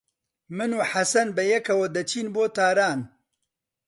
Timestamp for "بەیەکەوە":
1.37-1.87